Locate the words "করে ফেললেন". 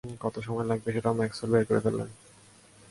1.65-2.09